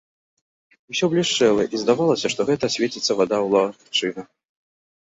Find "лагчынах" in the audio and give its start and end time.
3.59-4.27